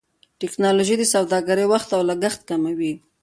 ټکنالوژي 0.39 0.95
د 0.99 1.03
سوداګرۍ 1.13 1.65
وخت 1.73 1.89
او 1.95 2.01
لګښت 2.09 2.41
کموي. 2.49 2.93